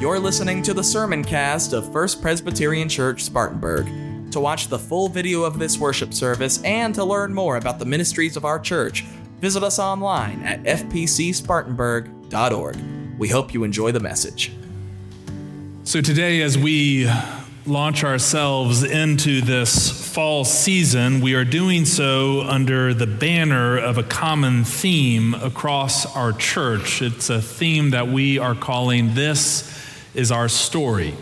You're 0.00 0.18
listening 0.18 0.62
to 0.62 0.72
the 0.72 0.82
sermon 0.82 1.22
cast 1.22 1.74
of 1.74 1.92
First 1.92 2.22
Presbyterian 2.22 2.88
Church 2.88 3.22
Spartanburg. 3.22 3.84
To 4.32 4.40
watch 4.40 4.68
the 4.68 4.78
full 4.78 5.10
video 5.10 5.42
of 5.42 5.58
this 5.58 5.76
worship 5.76 6.14
service 6.14 6.62
and 6.62 6.94
to 6.94 7.04
learn 7.04 7.34
more 7.34 7.58
about 7.58 7.78
the 7.78 7.84
ministries 7.84 8.34
of 8.34 8.46
our 8.46 8.58
church, 8.58 9.02
visit 9.42 9.62
us 9.62 9.78
online 9.78 10.42
at 10.42 10.62
fpcspartanburg.org. 10.62 13.18
We 13.18 13.28
hope 13.28 13.52
you 13.52 13.62
enjoy 13.62 13.92
the 13.92 14.00
message. 14.00 14.52
So, 15.84 16.00
today, 16.00 16.40
as 16.40 16.56
we 16.56 17.06
launch 17.66 18.02
ourselves 18.02 18.82
into 18.82 19.42
this 19.42 20.14
fall 20.14 20.46
season, 20.46 21.20
we 21.20 21.34
are 21.34 21.44
doing 21.44 21.84
so 21.84 22.40
under 22.40 22.94
the 22.94 23.06
banner 23.06 23.76
of 23.76 23.98
a 23.98 24.02
common 24.02 24.64
theme 24.64 25.34
across 25.34 26.06
our 26.16 26.32
church. 26.32 27.02
It's 27.02 27.28
a 27.28 27.42
theme 27.42 27.90
that 27.90 28.08
we 28.08 28.38
are 28.38 28.54
calling 28.54 29.12
This 29.12 29.76
is 30.14 30.30
Our 30.32 30.48
Story. 30.48 31.14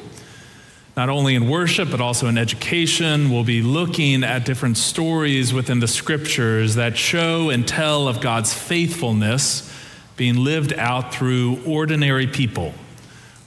Not 0.97 1.09
only 1.09 1.37
in 1.37 1.49
worship, 1.49 1.91
but 1.91 2.01
also 2.01 2.27
in 2.27 2.37
education, 2.37 3.31
we'll 3.31 3.45
be 3.45 3.63
looking 3.63 4.25
at 4.25 4.45
different 4.45 4.77
stories 4.77 5.55
within 5.55 5.79
the 5.79 5.87
scriptures 5.87 6.75
that 6.75 6.97
show 6.97 7.51
and 7.51 7.67
tell 7.69 8.09
of 8.09 8.21
God's 8.21 8.53
faithfulness 8.53 9.73
being 10.17 10.43
lived 10.43 10.73
out 10.73 11.15
through 11.15 11.61
ordinary 11.65 12.27
people, 12.27 12.75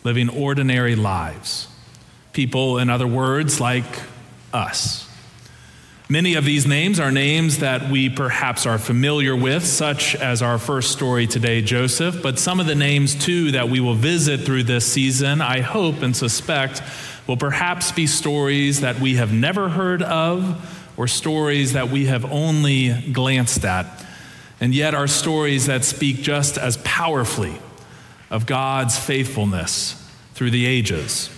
living 0.05 0.30
ordinary 0.30 0.96
lives. 0.96 1.68
People, 2.32 2.77
in 2.77 2.90
other 2.90 3.08
words, 3.08 3.60
like 3.60 3.99
us. 4.54 5.11
Many 6.12 6.34
of 6.34 6.44
these 6.44 6.68
names 6.68 7.00
are 7.00 7.10
names 7.10 7.60
that 7.60 7.90
we 7.90 8.10
perhaps 8.10 8.66
are 8.66 8.78
familiar 8.78 9.34
with, 9.34 9.66
such 9.66 10.14
as 10.14 10.42
our 10.42 10.58
first 10.58 10.92
story 10.92 11.26
today, 11.26 11.62
Joseph, 11.62 12.22
but 12.22 12.38
some 12.38 12.60
of 12.60 12.66
the 12.66 12.76
names 12.76 13.16
too 13.16 13.52
that 13.52 13.70
we 13.70 13.80
will 13.80 13.94
visit 13.94 14.42
through 14.42 14.64
this 14.64 14.86
season, 14.86 15.40
I 15.40 15.62
hope 15.62 16.02
and 16.02 16.14
suspect, 16.14 16.84
will 17.28 17.38
perhaps 17.38 17.94
be 17.94 18.08
stories 18.08 18.82
that 18.82 19.00
we 19.00 19.16
have 19.16 19.32
never 19.32 19.70
heard 19.70 20.02
of 20.02 20.94
or 20.98 21.08
stories 21.08 21.72
that 21.72 21.88
we 21.88 22.08
have 22.08 22.30
only 22.30 22.91
glanced 23.13 23.63
at, 23.63 24.05
and 24.60 24.76
yet 24.76 24.94
are 24.94 25.07
stories 25.07 25.68
that 25.68 25.85
speak 25.85 26.18
just 26.18 26.57
as 26.57 26.76
powerfully 26.84 27.57
of 28.30 28.46
God's 28.46 29.00
faithfulness 29.00 29.96
through 30.34 30.52
the 30.52 30.66
ages. 30.66 31.30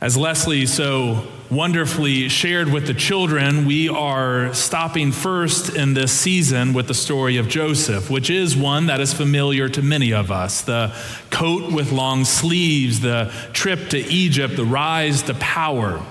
As 0.00 0.16
Leslie 0.16 0.64
so 0.64 1.28
wonderfully 1.52 2.30
shared 2.30 2.72
with 2.72 2.86
the 2.86 2.94
children, 2.94 3.66
we 3.66 3.86
are 3.86 4.54
stopping 4.54 5.12
first 5.12 5.76
in 5.76 5.92
this 5.92 6.10
season 6.10 6.72
with 6.72 6.88
the 6.88 6.94
story 6.94 7.36
of 7.36 7.46
Joseph, 7.46 8.08
which 8.08 8.30
is 8.30 8.56
one 8.56 8.86
that 8.86 9.00
is 9.00 9.12
familiar 9.12 9.68
to 9.68 9.82
many 9.82 10.14
of 10.14 10.30
us. 10.30 10.62
The 10.62 10.96
coat 11.30 11.70
with 11.70 11.92
long 11.92 12.24
sleeves, 12.24 13.00
the 13.00 13.30
trip 13.52 13.90
to 13.90 13.98
Egypt, 13.98 14.56
the 14.56 14.64
rise 14.64 15.20
to 15.24 15.34
power. 15.34 16.02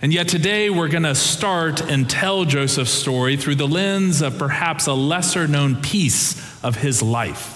And 0.00 0.12
yet 0.12 0.28
today 0.28 0.70
we're 0.70 0.88
going 0.88 1.02
to 1.02 1.16
start 1.16 1.80
and 1.80 2.08
tell 2.08 2.44
Joseph's 2.44 2.92
story 2.92 3.36
through 3.36 3.56
the 3.56 3.66
lens 3.66 4.22
of 4.22 4.38
perhaps 4.38 4.86
a 4.86 4.94
lesser 4.94 5.48
known 5.48 5.82
piece 5.82 6.36
of 6.62 6.76
his 6.76 7.02
life 7.02 7.53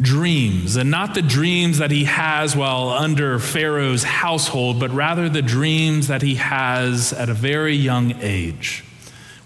dreams, 0.00 0.76
and 0.76 0.90
not 0.90 1.14
the 1.14 1.22
dreams 1.22 1.78
that 1.78 1.90
he 1.90 2.04
has 2.04 2.56
while 2.56 2.88
under 2.88 3.38
Pharaoh's 3.38 4.02
household, 4.02 4.80
but 4.80 4.90
rather 4.90 5.28
the 5.28 5.42
dreams 5.42 6.08
that 6.08 6.22
he 6.22 6.36
has 6.36 7.12
at 7.12 7.28
a 7.28 7.34
very 7.34 7.74
young 7.74 8.14
age. 8.20 8.84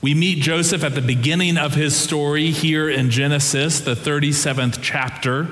We 0.00 0.14
meet 0.14 0.40
Joseph 0.42 0.84
at 0.84 0.94
the 0.94 1.00
beginning 1.00 1.56
of 1.56 1.74
his 1.74 1.96
story 1.96 2.50
here 2.50 2.90
in 2.90 3.10
Genesis, 3.10 3.80
the 3.80 3.94
37th 3.94 4.78
chapter. 4.82 5.48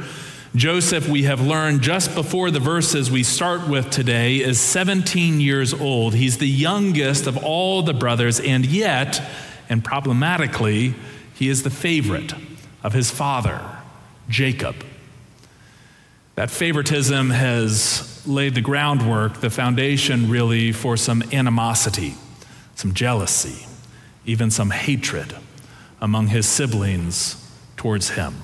Joseph, 0.55 1.09
we 1.09 1.23
have 1.23 1.41
learned 1.41 1.81
just 1.81 2.15
before 2.15 2.51
the 2.51 2.61
verses 2.61 3.11
we 3.11 3.23
start 3.23 3.67
with 3.67 3.91
today, 3.91 4.37
is 4.37 4.61
17 4.61 5.41
years 5.41 5.73
old. 5.73 6.15
He's 6.15 6.37
the 6.37 6.49
youngest 6.49 7.27
of 7.27 7.43
all 7.43 7.83
the 7.83 7.95
brothers, 7.95 8.39
and 8.39 8.67
yet, 8.67 9.23
and 9.71 9.83
problematically, 9.83 10.95
he 11.35 11.49
is 11.49 11.63
the 11.63 11.71
favorite 11.71 12.35
of 12.83 12.93
his 12.93 13.11
father, 13.11 13.63
Jacob. 14.29 14.77
That 16.35 16.51
favoritism 16.51 17.31
has 17.31 18.23
laid 18.27 18.55
the 18.55 18.61
groundwork, 18.61 19.41
the 19.41 19.51
foundation 19.51 20.31
really, 20.31 20.73
for 20.73 20.97
some 20.97 21.23
animosity, 21.33 22.15
some 22.75 22.95
jealousy, 22.95 23.67
even 24.25 24.51
some 24.51 24.71
hatred 24.71 25.35
among 26.01 26.29
his 26.29 26.47
siblings 26.49 27.37
towards 27.77 28.11
him. 28.11 28.35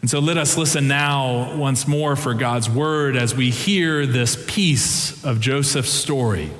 And 0.00 0.10
so 0.10 0.18
let 0.18 0.36
us 0.36 0.56
listen 0.56 0.88
now 0.88 1.54
once 1.56 1.86
more 1.86 2.16
for 2.16 2.34
God's 2.34 2.68
word 2.68 3.16
as 3.16 3.34
we 3.34 3.50
hear 3.50 4.04
this 4.04 4.42
piece 4.48 5.24
of 5.24 5.40
Joseph's 5.40 5.90
story 5.90 6.50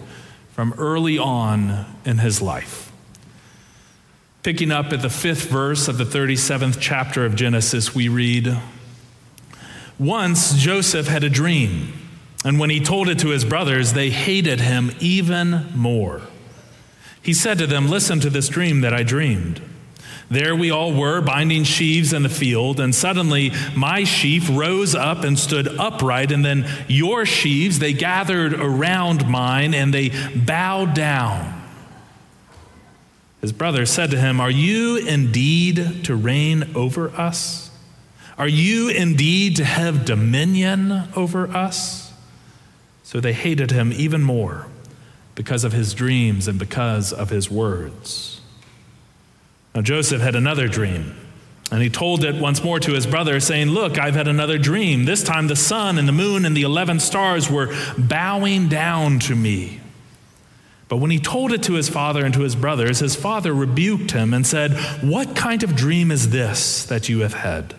from 0.52 0.74
early 0.78 1.18
on 1.18 1.86
in 2.04 2.18
his 2.18 2.40
life. 2.40 2.92
Picking 4.42 4.70
up 4.70 4.92
at 4.92 5.02
the 5.02 5.10
fifth 5.10 5.48
verse 5.48 5.88
of 5.88 5.98
the 5.98 6.04
37th 6.04 6.78
chapter 6.80 7.24
of 7.24 7.34
Genesis, 7.34 7.94
we 7.94 8.08
read, 8.08 8.56
once 10.02 10.54
Joseph 10.54 11.06
had 11.06 11.22
a 11.22 11.30
dream, 11.30 11.92
and 12.44 12.58
when 12.58 12.70
he 12.70 12.80
told 12.80 13.08
it 13.08 13.20
to 13.20 13.28
his 13.28 13.44
brothers, 13.44 13.92
they 13.92 14.10
hated 14.10 14.60
him 14.60 14.90
even 14.98 15.66
more. 15.74 16.22
He 17.22 17.32
said 17.32 17.58
to 17.58 17.66
them, 17.68 17.88
Listen 17.88 18.18
to 18.20 18.30
this 18.30 18.48
dream 18.48 18.80
that 18.80 18.92
I 18.92 19.04
dreamed. 19.04 19.62
There 20.28 20.56
we 20.56 20.70
all 20.70 20.92
were, 20.92 21.20
binding 21.20 21.62
sheaves 21.62 22.12
in 22.12 22.22
the 22.22 22.28
field, 22.28 22.80
and 22.80 22.94
suddenly 22.94 23.52
my 23.76 24.02
sheaf 24.02 24.48
rose 24.50 24.94
up 24.94 25.24
and 25.24 25.38
stood 25.38 25.68
upright, 25.78 26.32
and 26.32 26.44
then 26.44 26.66
your 26.88 27.24
sheaves, 27.24 27.78
they 27.78 27.92
gathered 27.92 28.54
around 28.54 29.28
mine, 29.28 29.74
and 29.74 29.94
they 29.94 30.10
bowed 30.34 30.94
down. 30.94 31.62
His 33.40 33.52
brothers 33.52 33.90
said 33.90 34.10
to 34.12 34.18
him, 34.18 34.40
Are 34.40 34.50
you 34.50 34.96
indeed 34.96 36.04
to 36.04 36.16
reign 36.16 36.70
over 36.74 37.10
us? 37.10 37.61
Are 38.42 38.48
you 38.48 38.88
indeed 38.88 39.54
to 39.58 39.64
have 39.64 40.04
dominion 40.04 41.04
over 41.14 41.46
us? 41.46 42.12
So 43.04 43.20
they 43.20 43.32
hated 43.32 43.70
him 43.70 43.92
even 43.92 44.20
more 44.20 44.66
because 45.36 45.62
of 45.62 45.72
his 45.72 45.94
dreams 45.94 46.48
and 46.48 46.58
because 46.58 47.12
of 47.12 47.30
his 47.30 47.48
words. 47.48 48.40
Now, 49.76 49.82
Joseph 49.82 50.20
had 50.20 50.34
another 50.34 50.66
dream, 50.66 51.14
and 51.70 51.80
he 51.80 51.88
told 51.88 52.24
it 52.24 52.34
once 52.34 52.64
more 52.64 52.80
to 52.80 52.94
his 52.94 53.06
brother, 53.06 53.38
saying, 53.38 53.68
Look, 53.68 53.96
I've 53.96 54.16
had 54.16 54.26
another 54.26 54.58
dream. 54.58 55.04
This 55.04 55.22
time 55.22 55.46
the 55.46 55.54
sun 55.54 55.96
and 55.96 56.08
the 56.08 56.12
moon 56.12 56.44
and 56.44 56.56
the 56.56 56.62
11 56.62 56.98
stars 56.98 57.48
were 57.48 57.72
bowing 57.96 58.68
down 58.68 59.20
to 59.20 59.36
me. 59.36 59.78
But 60.88 60.96
when 60.96 61.12
he 61.12 61.20
told 61.20 61.52
it 61.52 61.62
to 61.62 61.74
his 61.74 61.88
father 61.88 62.24
and 62.24 62.34
to 62.34 62.40
his 62.40 62.56
brothers, 62.56 62.98
his 62.98 63.14
father 63.14 63.54
rebuked 63.54 64.10
him 64.10 64.34
and 64.34 64.44
said, 64.44 64.72
What 65.00 65.36
kind 65.36 65.62
of 65.62 65.76
dream 65.76 66.10
is 66.10 66.30
this 66.30 66.84
that 66.86 67.08
you 67.08 67.20
have 67.20 67.34
had? 67.34 67.76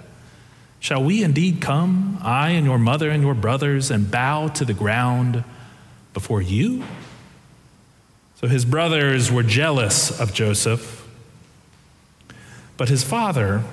Shall 0.83 1.01
we 1.01 1.23
indeed 1.23 1.61
come, 1.61 2.19
I 2.21 2.49
and 2.49 2.65
your 2.65 2.77
mother 2.77 3.09
and 3.09 3.23
your 3.23 3.35
brothers, 3.35 3.89
and 3.89 4.11
bow 4.11 4.49
to 4.49 4.65
the 4.65 4.73
ground 4.73 5.45
before 6.13 6.41
you? 6.41 6.83
So 8.35 8.47
his 8.49 8.65
brothers 8.65 9.31
were 9.31 9.43
jealous 9.43 10.19
of 10.19 10.33
Joseph. 10.33 11.07
But 12.75 12.89
his 12.89 13.01
father, 13.01 13.63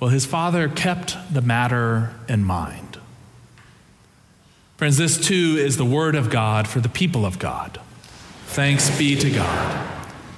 well, 0.00 0.08
his 0.08 0.24
father 0.24 0.66
kept 0.66 1.14
the 1.30 1.42
matter 1.42 2.14
in 2.26 2.42
mind. 2.42 2.96
Friends, 4.78 4.96
this 4.96 5.18
too 5.18 5.58
is 5.58 5.76
the 5.76 5.84
word 5.84 6.14
of 6.14 6.30
God 6.30 6.66
for 6.66 6.80
the 6.80 6.88
people 6.88 7.26
of 7.26 7.38
God. 7.38 7.78
Thanks 8.46 8.96
be 8.96 9.14
to 9.16 9.30
God. 9.30 9.88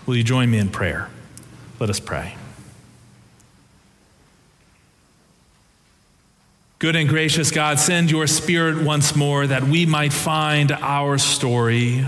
Will 0.04 0.16
you 0.16 0.24
join 0.24 0.50
me 0.50 0.58
in 0.58 0.70
prayer? 0.70 1.10
Let 1.78 1.90
us 1.90 2.00
pray. 2.00 2.34
Good 6.84 6.96
and 6.96 7.08
gracious 7.08 7.50
God, 7.50 7.78
send 7.78 8.10
your 8.10 8.26
Spirit 8.26 8.84
once 8.84 9.16
more 9.16 9.46
that 9.46 9.62
we 9.62 9.86
might 9.86 10.12
find 10.12 10.70
our 10.70 11.16
story, 11.16 12.04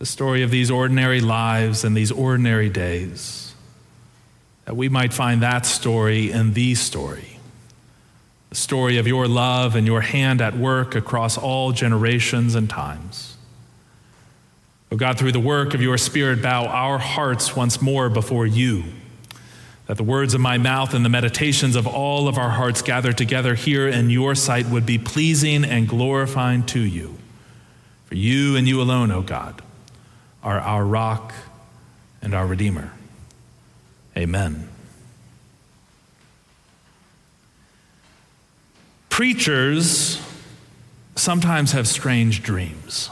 the 0.00 0.06
story 0.06 0.42
of 0.42 0.50
these 0.50 0.72
ordinary 0.72 1.20
lives 1.20 1.84
and 1.84 1.96
these 1.96 2.10
ordinary 2.10 2.68
days, 2.68 3.54
that 4.64 4.74
we 4.74 4.88
might 4.88 5.12
find 5.12 5.40
that 5.40 5.66
story 5.66 6.32
in 6.32 6.54
the 6.54 6.74
story, 6.74 7.38
the 8.48 8.56
story 8.56 8.98
of 8.98 9.06
your 9.06 9.28
love 9.28 9.76
and 9.76 9.86
your 9.86 10.00
hand 10.00 10.40
at 10.40 10.56
work 10.56 10.96
across 10.96 11.38
all 11.38 11.70
generations 11.70 12.56
and 12.56 12.68
times. 12.68 13.36
Oh 14.90 14.96
God, 14.96 15.16
through 15.16 15.30
the 15.30 15.38
work 15.38 15.74
of 15.74 15.80
your 15.80 15.96
Spirit, 15.96 16.42
bow 16.42 16.66
our 16.66 16.98
hearts 16.98 17.54
once 17.54 17.80
more 17.80 18.10
before 18.10 18.46
you 18.46 18.82
that 19.86 19.96
the 19.96 20.02
words 20.02 20.34
of 20.34 20.40
my 20.40 20.58
mouth 20.58 20.94
and 20.94 21.04
the 21.04 21.08
meditations 21.08 21.76
of 21.76 21.86
all 21.86 22.28
of 22.28 22.38
our 22.38 22.50
hearts 22.50 22.82
gathered 22.82 23.18
together 23.18 23.54
here 23.54 23.88
in 23.88 24.10
your 24.10 24.34
sight 24.34 24.66
would 24.66 24.86
be 24.86 24.98
pleasing 24.98 25.64
and 25.64 25.88
glorifying 25.88 26.64
to 26.66 26.80
you. 26.80 27.16
For 28.06 28.14
you 28.14 28.56
and 28.56 28.68
you 28.68 28.80
alone, 28.80 29.10
O 29.10 29.22
God, 29.22 29.60
are 30.42 30.60
our 30.60 30.84
rock 30.84 31.32
and 32.20 32.34
our 32.34 32.46
Redeemer. 32.46 32.92
Amen. 34.16 34.68
Preachers 39.08 40.20
sometimes 41.16 41.72
have 41.72 41.86
strange 41.86 42.42
dreams. 42.42 43.10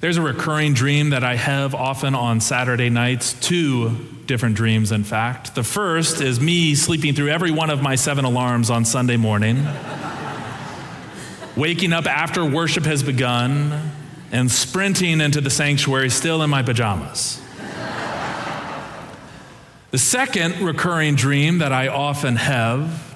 There's 0.00 0.16
a 0.16 0.22
recurring 0.22 0.72
dream 0.72 1.10
that 1.10 1.22
I 1.22 1.36
have 1.36 1.74
often 1.74 2.14
on 2.14 2.40
Saturday 2.40 2.88
nights, 2.88 3.34
two 3.34 3.90
different 4.24 4.54
dreams, 4.54 4.92
in 4.92 5.04
fact. 5.04 5.54
The 5.54 5.62
first 5.62 6.22
is 6.22 6.40
me 6.40 6.74
sleeping 6.74 7.14
through 7.14 7.28
every 7.28 7.50
one 7.50 7.68
of 7.68 7.82
my 7.82 7.96
seven 7.96 8.24
alarms 8.24 8.70
on 8.70 8.86
Sunday 8.86 9.18
morning, 9.18 9.62
waking 11.54 11.92
up 11.92 12.06
after 12.06 12.42
worship 12.46 12.84
has 12.84 13.02
begun, 13.02 13.90
and 14.32 14.50
sprinting 14.50 15.20
into 15.20 15.42
the 15.42 15.50
sanctuary 15.50 16.08
still 16.08 16.42
in 16.42 16.48
my 16.48 16.62
pajamas. 16.62 17.42
the 19.90 19.98
second 19.98 20.62
recurring 20.62 21.14
dream 21.14 21.58
that 21.58 21.74
I 21.74 21.88
often 21.88 22.36
have 22.36 23.09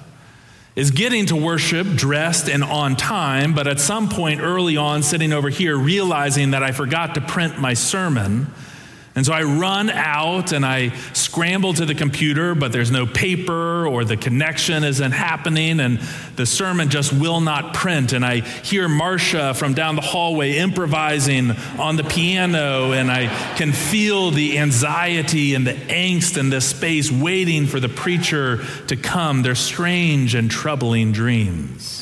is 0.75 0.91
getting 0.91 1.25
to 1.27 1.35
worship 1.35 1.87
dressed 1.95 2.49
and 2.49 2.63
on 2.63 2.95
time, 2.95 3.53
but 3.53 3.65
at 3.65 3.79
some 3.79 4.09
point 4.09 4.41
early 4.41 4.75
on, 4.75 5.03
sitting 5.03 5.31
over 5.31 5.49
here, 5.49 5.77
realizing 5.77 6.51
that 6.51 6.63
I 6.63 6.71
forgot 6.71 7.15
to 7.15 7.21
print 7.21 7.59
my 7.59 7.73
sermon 7.73 8.47
and 9.15 9.25
so 9.25 9.31
I 9.31 9.43
run 9.43 9.89
out 9.89 10.51
and 10.51 10.65
I 10.65 10.89
scramble 11.13 11.73
to 11.75 11.85
the 11.85 11.95
computer, 11.95 12.53
but 12.53 12.73
there's 12.73 12.91
no 12.91 13.05
paper 13.05 13.87
or 13.87 14.03
the 14.03 14.17
connection 14.17 14.83
isn't 14.83 15.13
happening, 15.13 15.79
and 15.79 15.99
the 16.35 16.45
sermon 16.45 16.89
just 16.89 17.13
will 17.13 17.39
not 17.39 17.73
print. 17.73 18.11
And 18.11 18.25
I 18.25 18.41
hear 18.41 18.89
Marcia 18.89 19.53
from 19.53 19.73
down 19.73 19.95
the 19.95 20.01
hallway 20.01 20.57
improvising 20.57 21.51
on 21.79 21.95
the 21.95 22.03
piano, 22.03 22.91
and 22.91 23.09
I 23.09 23.27
can 23.55 23.71
feel 23.71 24.31
the 24.31 24.59
anxiety 24.59 25.55
and 25.55 25.65
the 25.65 25.73
angst 25.73 26.37
in 26.37 26.49
this 26.49 26.65
space 26.65 27.09
waiting 27.09 27.67
for 27.67 27.79
the 27.79 27.89
preacher 27.89 28.65
to 28.87 28.97
come. 28.97 29.43
They're 29.43 29.55
strange 29.55 30.35
and 30.35 30.51
troubling 30.51 31.13
dreams. 31.13 31.94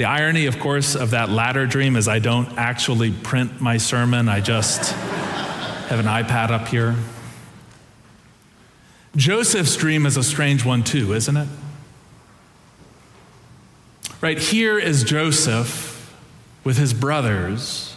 The 0.00 0.06
irony, 0.06 0.46
of 0.46 0.58
course, 0.58 0.96
of 0.96 1.10
that 1.10 1.28
latter 1.28 1.66
dream 1.66 1.94
is 1.94 2.08
I 2.08 2.20
don't 2.20 2.56
actually 2.56 3.10
print 3.10 3.60
my 3.60 3.76
sermon, 3.76 4.30
I 4.30 4.40
just 4.40 4.92
have 4.92 6.00
an 6.00 6.06
iPad 6.06 6.48
up 6.48 6.68
here. 6.68 6.96
Joseph's 9.14 9.76
dream 9.76 10.06
is 10.06 10.16
a 10.16 10.22
strange 10.22 10.64
one, 10.64 10.84
too, 10.84 11.12
isn't 11.12 11.36
it? 11.36 11.48
Right 14.22 14.38
here 14.38 14.78
is 14.78 15.04
Joseph 15.04 16.16
with 16.64 16.78
his 16.78 16.94
brothers 16.94 17.94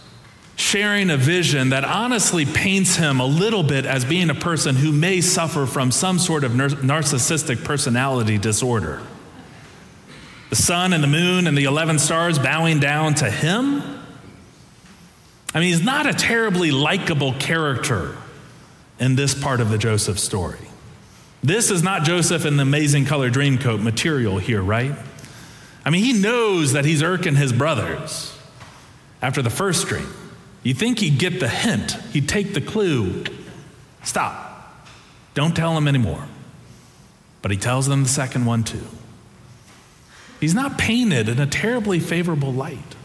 sharing 0.57 1.09
a 1.09 1.15
vision 1.15 1.69
that 1.69 1.85
honestly 1.85 2.45
paints 2.45 2.97
him 2.97 3.21
a 3.21 3.25
little 3.25 3.63
bit 3.63 3.85
as 3.85 4.03
being 4.03 4.29
a 4.29 4.35
person 4.35 4.75
who 4.75 4.91
may 4.91 5.21
suffer 5.21 5.65
from 5.65 5.89
some 5.89 6.19
sort 6.19 6.43
of 6.43 6.51
narcissistic 6.51 7.63
personality 7.63 8.37
disorder 8.37 9.01
the 10.53 10.61
sun 10.61 10.93
and 10.93 11.03
the 11.03 11.07
moon 11.07 11.47
and 11.47 11.57
the 11.57 11.63
11 11.63 11.97
stars 11.97 12.37
bowing 12.37 12.79
down 12.79 13.15
to 13.15 13.27
him. 13.27 13.81
I 15.51 15.59
mean, 15.59 15.69
he's 15.69 15.83
not 15.83 16.05
a 16.05 16.13
terribly 16.13 16.69
likable 16.69 17.33
character 17.33 18.15
in 18.99 19.15
this 19.15 19.33
part 19.33 19.61
of 19.61 19.69
the 19.69 19.79
Joseph 19.79 20.19
story. 20.19 20.67
This 21.41 21.71
is 21.71 21.81
not 21.81 22.03
Joseph 22.03 22.45
in 22.45 22.57
the 22.57 22.61
amazing 22.61 23.05
color 23.05 23.31
dreamcoat 23.31 23.81
material 23.81 24.37
here, 24.37 24.61
right? 24.61 24.93
I 25.83 25.89
mean, 25.89 26.03
he 26.03 26.13
knows 26.13 26.73
that 26.73 26.85
he's 26.85 27.01
irking 27.01 27.35
his 27.35 27.51
brothers 27.51 28.37
after 29.23 29.41
the 29.41 29.49
first 29.49 29.87
dream. 29.87 30.07
You 30.61 30.75
think 30.75 30.99
he'd 30.99 31.17
get 31.17 31.39
the 31.39 31.49
hint, 31.49 31.93
he'd 32.11 32.29
take 32.29 32.53
the 32.53 32.61
clue. 32.61 33.23
Stop. 34.03 34.85
Don't 35.33 35.55
tell 35.55 35.75
him 35.75 35.87
anymore. 35.87 36.27
But 37.41 37.49
he 37.49 37.57
tells 37.57 37.87
them 37.87 38.03
the 38.03 38.09
second 38.09 38.45
one 38.45 38.63
too. 38.63 38.85
He's 40.43 40.53
not 40.53 40.77
painted 40.77 41.29
in 41.29 41.39
a 41.39 41.47
terribly 41.47 42.01
favorable 42.01 42.51
light. 42.51 42.95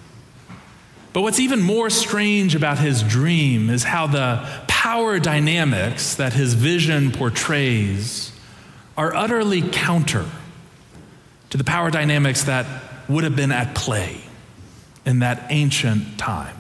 But 1.13 1.21
what's 1.21 1.39
even 1.39 1.61
more 1.61 1.89
strange 1.89 2.57
about 2.57 2.81
his 2.81 3.01
dream 3.05 3.71
is 3.71 3.85
how 3.85 4.09
the 4.09 4.45
power 4.67 5.21
dynamics 5.21 6.17
that 6.17 6.33
his 6.33 6.55
vision 6.55 7.13
portrays 7.13 8.33
are 8.97 9.15
utterly 9.15 9.63
counter 9.63 10.27
to 11.51 11.57
the 11.57 11.63
power 11.63 11.93
dynamics 11.93 12.43
that 12.43 12.67
would 13.09 13.23
have 13.23 13.37
been 13.37 13.53
at 13.53 13.73
play 13.73 14.21
in 15.07 15.21
that 15.21 15.47
ancient 15.51 16.19
time. 16.19 16.57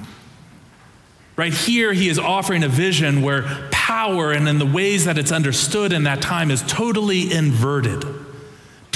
Right 1.34 1.52
here, 1.52 1.92
he 1.92 2.08
is 2.08 2.20
offering 2.20 2.62
a 2.62 2.69
vision 2.69 3.22
where 3.22 3.42
power 3.72 4.30
and 4.30 4.48
in 4.48 4.60
the 4.60 4.66
ways 4.66 5.06
that 5.06 5.19
it's 5.19 5.32
understood 5.32 5.92
in 5.92 6.04
that 6.04 6.22
time 6.22 6.52
is 6.52 6.62
totally 6.69 7.32
inverted 7.32 8.04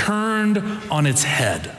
turned 0.03 0.59
on 0.91 1.07
its 1.07 1.23
head. 1.23 1.77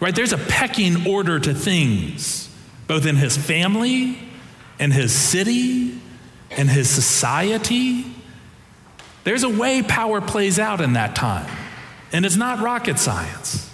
Right? 0.00 0.14
There's 0.14 0.32
a 0.32 0.38
pecking 0.38 1.06
order 1.06 1.38
to 1.38 1.54
things, 1.54 2.50
both 2.86 3.06
in 3.06 3.16
his 3.16 3.36
family, 3.36 4.18
in 4.78 4.90
his 4.90 5.12
city, 5.12 5.98
in 6.50 6.68
his 6.68 6.90
society. 6.90 8.04
There's 9.24 9.42
a 9.42 9.48
way 9.48 9.82
power 9.82 10.20
plays 10.20 10.58
out 10.58 10.80
in 10.80 10.94
that 10.94 11.16
time, 11.16 11.50
and 12.12 12.26
it's 12.26 12.36
not 12.36 12.60
rocket 12.60 12.98
science. 12.98 13.70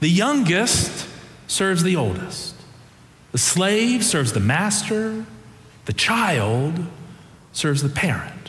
The 0.00 0.08
youngest 0.08 1.08
serves 1.46 1.82
the 1.82 1.96
oldest, 1.96 2.54
the 3.32 3.38
slave 3.38 4.04
serves 4.04 4.32
the 4.32 4.40
master, 4.40 5.24
the 5.86 5.92
child 5.92 6.86
serves 7.52 7.82
the 7.82 7.88
parent. 7.88 8.43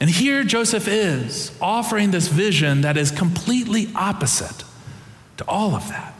And 0.00 0.08
here 0.08 0.44
Joseph 0.44 0.86
is 0.86 1.56
offering 1.60 2.10
this 2.10 2.28
vision 2.28 2.82
that 2.82 2.96
is 2.96 3.10
completely 3.10 3.90
opposite 3.94 4.64
to 5.38 5.44
all 5.48 5.74
of 5.74 5.88
that. 5.88 6.14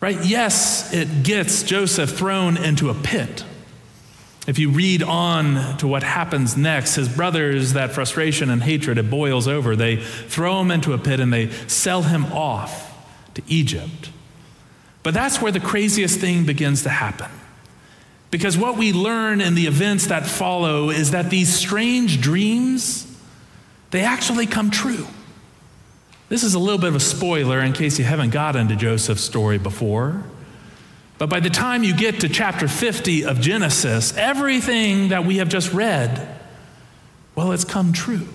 Right? 0.00 0.24
Yes, 0.24 0.92
it 0.94 1.22
gets 1.22 1.62
Joseph 1.62 2.10
thrown 2.10 2.56
into 2.56 2.88
a 2.90 2.94
pit. 2.94 3.44
If 4.46 4.58
you 4.58 4.70
read 4.70 5.02
on 5.02 5.76
to 5.76 5.86
what 5.86 6.02
happens 6.02 6.56
next, 6.56 6.94
his 6.94 7.08
brothers, 7.08 7.74
that 7.74 7.92
frustration 7.92 8.50
and 8.50 8.62
hatred, 8.62 8.98
it 8.98 9.10
boils 9.10 9.46
over. 9.46 9.76
They 9.76 9.96
throw 9.96 10.60
him 10.60 10.70
into 10.70 10.94
a 10.94 10.98
pit 10.98 11.20
and 11.20 11.32
they 11.32 11.50
sell 11.68 12.02
him 12.02 12.24
off 12.32 12.88
to 13.34 13.42
Egypt. 13.46 14.10
But 15.02 15.14
that's 15.14 15.40
where 15.40 15.52
the 15.52 15.60
craziest 15.60 16.18
thing 16.18 16.46
begins 16.46 16.82
to 16.82 16.88
happen. 16.88 17.30
Because 18.30 18.56
what 18.56 18.76
we 18.76 18.92
learn 18.92 19.40
in 19.40 19.54
the 19.54 19.66
events 19.66 20.06
that 20.06 20.26
follow 20.26 20.90
is 20.90 21.10
that 21.10 21.30
these 21.30 21.52
strange 21.52 22.20
dreams, 22.20 23.06
they 23.90 24.02
actually 24.02 24.46
come 24.46 24.70
true. 24.70 25.06
This 26.28 26.44
is 26.44 26.54
a 26.54 26.60
little 26.60 26.78
bit 26.78 26.90
of 26.90 26.94
a 26.94 27.00
spoiler 27.00 27.58
in 27.60 27.72
case 27.72 27.98
you 27.98 28.04
haven't 28.04 28.30
got 28.30 28.54
into 28.54 28.76
Joseph's 28.76 29.22
story 29.22 29.58
before. 29.58 30.22
But 31.18 31.28
by 31.28 31.40
the 31.40 31.50
time 31.50 31.82
you 31.82 31.94
get 31.94 32.20
to 32.20 32.28
chapter 32.28 32.68
50 32.68 33.24
of 33.24 33.40
Genesis, 33.40 34.16
everything 34.16 35.08
that 35.08 35.24
we 35.24 35.38
have 35.38 35.48
just 35.48 35.72
read, 35.72 36.38
well, 37.34 37.52
it's 37.52 37.64
come 37.64 37.92
true 37.92 38.28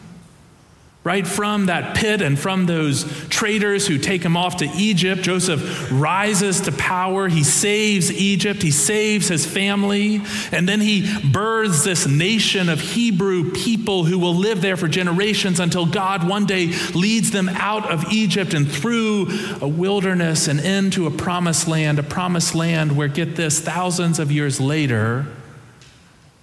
right 1.06 1.28
from 1.28 1.68
that 1.68 1.96
pit 1.96 2.20
and 2.20 2.38
from 2.38 2.66
those 2.66 3.06
traders 3.30 3.86
who 3.86 4.00
take 4.00 4.24
him 4.24 4.36
off 4.36 4.58
to 4.58 4.66
Egypt. 4.76 5.22
Joseph 5.22 5.92
rises 5.92 6.62
to 6.62 6.72
power. 6.72 7.28
He 7.28 7.44
saves 7.44 8.12
Egypt, 8.12 8.64
he 8.64 8.72
saves 8.72 9.28
his 9.28 9.46
family, 9.46 10.22
and 10.52 10.68
then 10.68 10.82
he 10.82 11.08
births 11.32 11.84
this 11.84 12.08
nation 12.08 12.70
of 12.70 12.82
Hebrew 12.82 13.52
people 13.52 14.04
who 14.04 14.18
will 14.18 14.34
live 14.34 14.62
there 14.62 14.76
for 14.76 14.88
generations 14.88 15.60
until 15.60 15.86
God 15.86 16.28
one 16.28 16.48
day 16.48 16.74
leads 16.96 17.30
them 17.30 17.50
out 17.50 17.88
of 17.92 18.12
Egypt 18.12 18.56
and 18.56 18.70
through 18.70 19.28
a 19.62 19.68
wilderness 19.68 20.48
and 20.48 20.60
into 20.60 21.06
a 21.06 21.12
promised 21.12 21.68
land, 21.68 22.00
a 22.00 22.04
promised 22.04 22.56
land 22.56 22.98
where, 22.98 23.08
get 23.08 23.36
this, 23.36 23.60
thousands 23.60 24.18
of 24.18 24.32
years 24.32 24.60
later, 24.60 25.28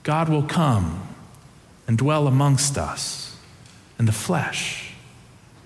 God 0.04 0.28
will 0.28 0.44
come 0.44 1.02
and 1.88 1.98
dwell 1.98 2.28
amongst 2.28 2.78
us 2.78 3.21
in 3.98 4.06
the 4.06 4.12
flesh. 4.12 4.94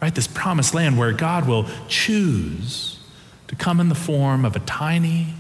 Right? 0.01 0.15
This 0.15 0.27
promised 0.27 0.75
land 0.75 0.99
where 0.99 1.13
God 1.13 1.49
will 1.49 1.67
choose 1.89 3.01
to 3.49 3.57
come 3.57 3.81
in 3.81 3.89
the 3.89 3.95
form 3.95 4.45
of 4.45 4.57
a 4.57 4.61
tiny 4.61 5.35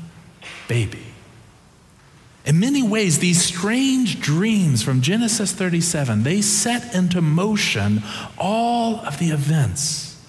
baby. 0.69 1.02
In 2.45 2.61
many 2.61 2.83
ways, 2.83 3.19
these 3.19 3.43
strange 3.43 4.21
dreams 4.21 4.83
from 4.83 5.02
Genesis 5.02 5.52
37, 5.52 6.23
they 6.23 6.40
set 6.40 6.95
into 6.95 7.21
motion 7.21 8.02
all 8.38 9.00
of 9.00 9.19
the 9.19 9.31
events 9.31 10.25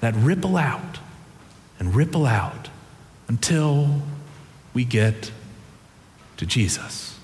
that 0.00 0.14
ripple 0.14 0.56
out 0.56 1.00
and 1.80 1.96
ripple 1.96 2.26
out 2.26 2.68
until 3.26 4.02
we 4.72 4.84
get 4.84 5.32
to 6.36 6.46
Jesus. 6.46 7.18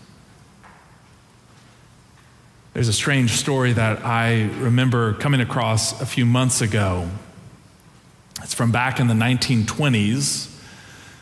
There's 2.79 2.87
a 2.87 2.93
strange 2.93 3.33
story 3.33 3.73
that 3.73 4.05
I 4.07 4.43
remember 4.61 5.15
coming 5.15 5.41
across 5.41 6.01
a 6.01 6.07
few 6.07 6.25
months 6.25 6.61
ago. 6.61 7.11
It's 8.41 8.55
from 8.55 8.71
back 8.71 9.01
in 9.01 9.09
the 9.09 9.15
1920s 9.15 10.49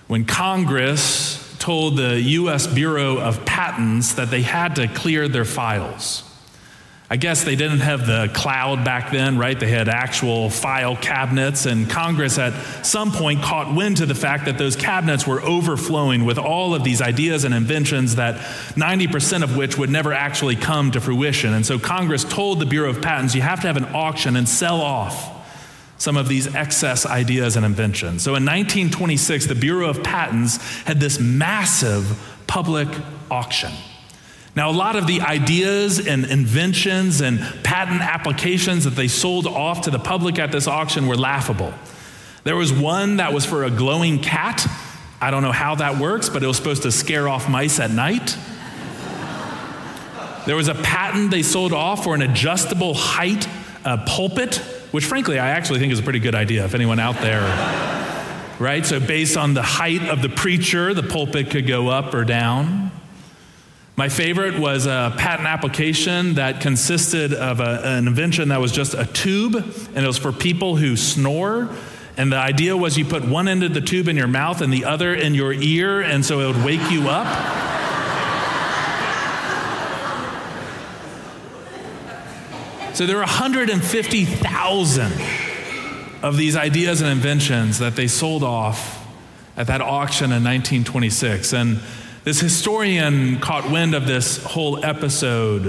when 0.07 0.27
Congress 0.27 1.57
told 1.59 1.97
the 1.97 2.21
U.S. 2.21 2.67
Bureau 2.67 3.17
of 3.17 3.47
Patents 3.47 4.13
that 4.17 4.31
they 4.31 4.43
had 4.43 4.77
to 4.77 4.87
clear 4.87 5.29
their 5.29 5.47
files. 5.47 6.31
I 7.09 7.17
guess 7.17 7.45
they 7.45 7.55
didn't 7.55 7.81
have 7.81 8.05
the 8.05 8.29
cloud 8.35 8.85
back 8.85 9.13
then, 9.13 9.39
right? 9.39 9.59
They 9.59 9.71
had 9.71 9.89
actual 9.89 10.51
file 10.51 10.97
cabinets, 10.97 11.65
and 11.65 11.89
Congress 11.89 12.37
at 12.37 12.53
some 12.85 13.13
point 13.13 13.43
caught 13.43 13.73
wind 13.73 13.99
to 13.99 14.07
the 14.07 14.15
fact 14.15 14.47
that 14.47 14.59
those 14.59 14.75
cabinets 14.75 15.25
were 15.25 15.41
overflowing 15.41 16.25
with 16.25 16.37
all 16.37 16.75
of 16.75 16.83
these 16.83 17.01
ideas 17.01 17.45
and 17.45 17.55
inventions 17.55 18.17
that 18.17 18.35
90% 18.75 19.45
of 19.45 19.57
which 19.57 19.79
would 19.79 19.89
never 19.89 20.13
actually 20.13 20.57
come 20.57 20.91
to 20.91 21.01
fruition. 21.01 21.53
And 21.53 21.65
so 21.65 21.79
Congress 21.79 22.25
told 22.25 22.59
the 22.59 22.67
Bureau 22.67 22.91
of 22.91 23.01
Patents, 23.01 23.37
you 23.37 23.43
have 23.43 23.61
to 23.61 23.69
have 23.69 23.77
an 23.77 23.95
auction 23.95 24.35
and 24.35 24.49
sell 24.49 24.81
off 24.81 25.33
some 25.99 26.17
of 26.17 26.29
these 26.29 26.55
excess 26.57 27.07
ideas 27.07 27.55
and 27.55 27.65
inventions. 27.65 28.23
So 28.23 28.31
in 28.31 28.45
1926, 28.45 29.47
the 29.47 29.55
Bureau 29.55 29.89
of 29.89 30.03
Patents 30.03 30.57
had 30.83 30.99
this 30.99 31.21
massive 31.21 32.21
public 32.49 32.89
auction. 33.31 33.73
Now, 34.57 34.71
a 34.71 34.73
lot 34.73 34.97
of 34.97 35.07
the 35.07 35.21
ideas 35.21 36.07
and 36.07 36.25
inventions 36.25 37.21
and 37.21 37.41
patent 37.63 38.01
applications 38.01 38.85
that 38.85 38.95
they 38.97 39.07
sold 39.07 39.47
off 39.47 39.83
to 39.83 39.91
the 39.91 39.99
public 39.99 40.39
at 40.39 40.51
this 40.51 40.67
auction 40.67 41.07
were 41.07 41.17
laughable. 41.17 41.75
There 42.45 42.57
was 42.57 42.73
one 42.73 43.19
that 43.19 43.35
was 43.35 43.45
for 43.45 43.65
a 43.65 43.71
glowing 43.71 44.19
cat. 44.19 44.67
I 45.21 45.31
don't 45.31 45.43
know 45.43 45.53
how 45.53 45.75
that 45.75 45.99
works, 45.99 46.31
but 46.31 46.43
it 46.43 46.47
was 46.47 46.57
supposed 46.57 46.85
to 46.85 46.93
scare 46.93 47.29
off 47.29 47.51
mice 47.51 47.79
at 47.81 47.91
night. 47.91 48.39
There 50.47 50.57
was 50.57 50.69
a 50.69 50.75
patent 50.75 51.33
they 51.33 51.43
sold 51.43 51.75
off 51.75 52.05
for 52.05 52.15
an 52.15 52.23
adjustable 52.23 52.95
height 52.95 53.47
uh, 53.85 53.99
pulpit, 54.07 54.57
which 54.91 55.05
frankly 55.05 55.39
I 55.39 55.49
actually 55.49 55.81
think 55.81 55.93
is 55.93 55.99
a 55.99 56.03
pretty 56.03 56.21
good 56.21 56.35
idea 56.35 56.65
if 56.65 56.75
anyone 56.75 56.99
out 56.99 57.17
there, 57.17 57.43
right? 58.59 58.87
So, 58.87 59.01
based 59.01 59.37
on 59.37 59.55
the 59.55 59.63
height 59.63 60.09
of 60.09 60.23
the 60.23 60.29
preacher, 60.29 60.95
the 60.95 61.03
pulpit 61.03 61.51
could 61.51 61.67
go 61.67 61.89
up 61.89 62.15
or 62.15 62.25
down. 62.25 62.93
My 63.99 64.11
favorite 64.11 64.59
was 64.59 64.85
a 64.85 65.15
patent 65.17 65.49
application 65.49 66.35
that 66.35 66.61
consisted 66.61 67.33
of 67.33 67.61
a, 67.61 67.81
an 67.83 68.07
invention 68.07 68.51
that 68.51 68.61
was 68.61 68.71
just 68.71 68.93
a 68.93 69.07
tube, 69.07 69.55
and 69.57 69.97
it 69.97 70.07
was 70.07 70.19
for 70.19 70.33
people 70.33 70.77
who 70.77 70.97
snore. 70.97 71.71
And 72.19 72.31
the 72.31 72.37
idea 72.37 72.77
was 72.77 72.99
you 72.99 73.07
put 73.07 73.27
one 73.27 73.49
end 73.49 73.63
of 73.63 73.73
the 73.73 73.81
tube 73.81 74.09
in 74.09 74.17
your 74.19 74.29
mouth 74.29 74.61
and 74.61 74.71
the 74.71 74.85
other 74.85 75.15
in 75.15 75.35
your 75.35 75.51
ear, 75.55 76.03
and 76.03 76.27
so 76.27 76.41
it 76.41 76.47
would 76.55 76.63
wake 76.63 76.91
you 76.91 77.09
up. 77.09 77.27
so 82.95 83.07
there 83.07 83.17
were 83.17 83.23
150,000 83.23 85.13
of 86.23 86.37
these 86.37 86.55
ideas 86.55 87.01
and 87.01 87.11
inventions 87.11 87.79
that 87.79 87.97
they 87.97 88.09
sold 88.09 88.43
off 88.43 89.07
at 89.57 89.69
that 89.69 89.81
auction 89.81 90.27
in 90.27 90.45
1926. 90.45 91.55
And 91.55 91.81
this 92.27 92.41
historian 92.41 93.39
caught 93.39 93.71
wind 93.71 93.95
of 93.95 94.09
this 94.09 94.43
whole 94.43 94.85
episode. 94.85 95.67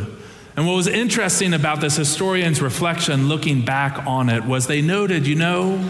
And 0.55 0.65
what 0.65 0.73
was 0.73 0.87
interesting 0.87 1.53
about 1.53 1.81
this 1.81 1.95
historian's 1.95 2.63
reflection, 2.63 3.29
looking 3.29 3.63
back 3.63 4.07
on 4.07 4.27
it, 4.27 4.43
was 4.43 4.65
they 4.65 4.81
noted, 4.81 5.27
you 5.27 5.35
know, 5.35 5.87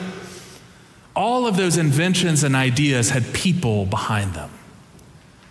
all 1.16 1.48
of 1.48 1.56
those 1.56 1.78
inventions 1.78 2.44
and 2.44 2.54
ideas 2.54 3.12
had 3.12 3.34
people 3.34 3.86
behind 3.86 4.34
them. 4.34 4.50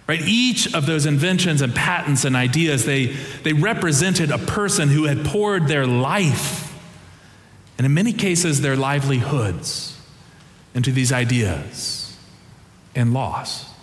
Right? 0.07 0.21
Each 0.21 0.75
of 0.75 0.85
those 0.85 1.07
inventions 1.07 1.63
and 1.63 1.75
patents 1.75 2.27
and 2.27 2.37
ideas, 2.37 2.85
they, 2.85 3.07
they 3.43 3.55
represented 3.55 4.31
a 4.31 4.39
person 4.39 4.91
who 4.91 5.05
had 5.05 5.25
poured 5.25 5.67
their 5.67 5.87
life, 5.87 6.79
and 7.79 7.87
in 7.87 7.95
many 7.95 8.13
cases, 8.13 8.61
their 8.61 8.77
livelihoods, 8.77 9.99
into 10.75 10.93
these 10.93 11.11
ideas 11.11 12.15
and 12.95 13.15
lost. 13.15 13.76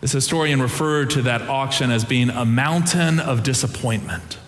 This 0.00 0.12
historian 0.12 0.62
referred 0.62 1.10
to 1.10 1.22
that 1.22 1.42
auction 1.42 1.90
as 1.90 2.04
being 2.04 2.30
a 2.30 2.44
mountain 2.44 3.20
of 3.20 3.42
disappointment. 3.42 4.38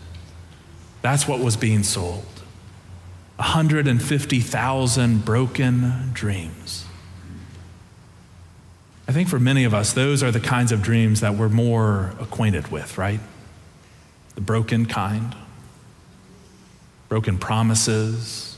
That's 1.03 1.29
what 1.29 1.41
was 1.41 1.57
being 1.57 1.83
sold 1.83 2.25
150,000 3.37 5.25
broken 5.25 6.11
dreams. 6.13 6.87
I 9.09 9.13
think 9.13 9.29
for 9.29 9.41
many 9.41 9.65
of 9.65 9.75
us, 9.75 9.93
those 9.93 10.23
are 10.23 10.31
the 10.31 10.41
kinds 10.41 10.71
of 10.71 10.81
dreams 10.81 11.21
that 11.21 11.35
we're 11.35 11.49
more 11.49 12.15
acquainted 12.21 12.69
with, 12.69 12.97
right? 12.97 13.21
The 14.37 14.41
broken 14.41 14.87
kind, 14.87 15.35
broken 17.09 17.37
promises, 17.37 18.57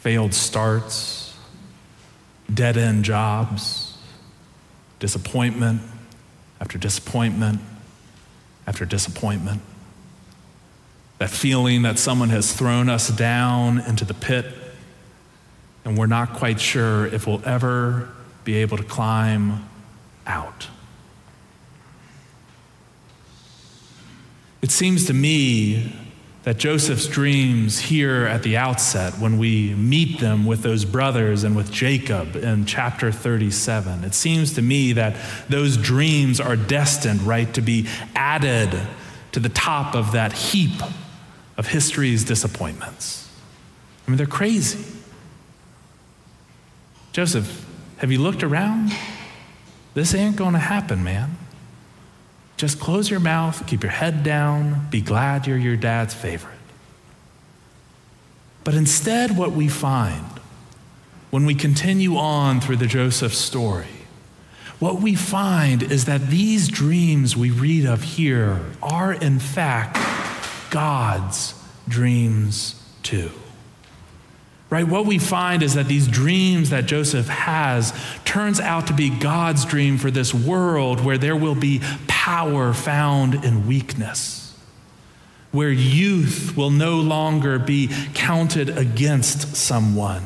failed 0.00 0.34
starts, 0.34 1.36
dead 2.52 2.76
end 2.76 3.04
jobs 3.04 3.83
disappointment 5.04 5.82
after 6.62 6.78
disappointment 6.78 7.60
after 8.66 8.86
disappointment. 8.86 9.60
That 11.18 11.28
feeling 11.28 11.82
that 11.82 11.98
someone 11.98 12.30
has 12.30 12.54
thrown 12.54 12.88
us 12.88 13.08
down 13.08 13.80
into 13.80 14.06
the 14.06 14.14
pit 14.14 14.46
and 15.84 15.98
we're 15.98 16.06
not 16.06 16.32
quite 16.32 16.58
sure 16.58 17.06
if 17.06 17.26
we'll 17.26 17.42
ever 17.44 18.08
be 18.44 18.54
able 18.54 18.78
to 18.78 18.82
climb 18.82 19.68
out. 20.26 20.68
It 24.62 24.70
seems 24.70 25.04
to 25.04 25.12
me 25.12 25.94
that 26.44 26.58
Joseph's 26.58 27.06
dreams 27.06 27.78
here 27.78 28.26
at 28.26 28.42
the 28.42 28.58
outset, 28.58 29.14
when 29.14 29.38
we 29.38 29.74
meet 29.74 30.20
them 30.20 30.44
with 30.44 30.62
those 30.62 30.84
brothers 30.84 31.42
and 31.42 31.56
with 31.56 31.72
Jacob 31.72 32.36
in 32.36 32.66
chapter 32.66 33.10
37, 33.10 34.04
it 34.04 34.14
seems 34.14 34.52
to 34.52 34.62
me 34.62 34.92
that 34.92 35.16
those 35.48 35.78
dreams 35.78 36.40
are 36.40 36.54
destined, 36.54 37.22
right, 37.22 37.52
to 37.54 37.62
be 37.62 37.88
added 38.14 38.78
to 39.32 39.40
the 39.40 39.48
top 39.48 39.94
of 39.94 40.12
that 40.12 40.34
heap 40.34 40.82
of 41.56 41.66
history's 41.66 42.24
disappointments. 42.24 43.26
I 44.06 44.10
mean, 44.10 44.18
they're 44.18 44.26
crazy. 44.26 44.84
Joseph, 47.12 47.66
have 47.98 48.12
you 48.12 48.20
looked 48.20 48.42
around? 48.42 48.92
This 49.94 50.14
ain't 50.14 50.36
going 50.36 50.52
to 50.52 50.58
happen, 50.58 51.02
man. 51.02 51.38
Just 52.64 52.80
close 52.80 53.10
your 53.10 53.20
mouth, 53.20 53.66
keep 53.66 53.82
your 53.82 53.92
head 53.92 54.22
down, 54.22 54.86
be 54.88 55.02
glad 55.02 55.46
you're 55.46 55.58
your 55.58 55.76
dad's 55.76 56.14
favorite. 56.14 56.54
But 58.64 58.72
instead, 58.72 59.36
what 59.36 59.52
we 59.52 59.68
find 59.68 60.24
when 61.30 61.44
we 61.44 61.54
continue 61.54 62.16
on 62.16 62.62
through 62.62 62.76
the 62.76 62.86
Joseph 62.86 63.34
story, 63.34 64.06
what 64.78 65.02
we 65.02 65.14
find 65.14 65.82
is 65.82 66.06
that 66.06 66.28
these 66.28 66.68
dreams 66.68 67.36
we 67.36 67.50
read 67.50 67.84
of 67.84 68.02
here 68.02 68.64
are, 68.82 69.12
in 69.12 69.40
fact, 69.40 69.98
God's 70.70 71.52
dreams 71.86 72.82
too 73.02 73.30
right? 74.74 74.88
What 74.88 75.06
we 75.06 75.20
find 75.20 75.62
is 75.62 75.74
that 75.74 75.86
these 75.86 76.08
dreams 76.08 76.70
that 76.70 76.86
Joseph 76.86 77.28
has 77.28 77.94
turns 78.24 78.58
out 78.58 78.88
to 78.88 78.92
be 78.92 79.08
God's 79.08 79.64
dream 79.64 79.98
for 79.98 80.10
this 80.10 80.34
world 80.34 80.98
where 80.98 81.16
there 81.16 81.36
will 81.36 81.54
be 81.54 81.80
power 82.08 82.74
found 82.74 83.44
in 83.44 83.68
weakness, 83.68 84.58
where 85.52 85.70
youth 85.70 86.56
will 86.56 86.70
no 86.70 86.96
longer 86.96 87.60
be 87.60 87.88
counted 88.14 88.76
against 88.76 89.54
someone. 89.54 90.24